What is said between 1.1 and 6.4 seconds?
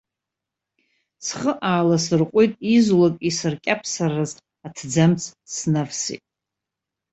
Схы ааласырҟәит, изулак исаркьаԥсараз аҭӡамц снавсит.